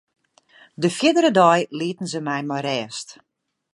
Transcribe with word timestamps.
De 0.81 0.89
fierdere 0.97 1.31
dei 1.39 1.59
lieten 1.79 2.07
se 2.11 2.19
my 2.27 2.39
mei 2.49 2.63
rêst. 2.67 3.07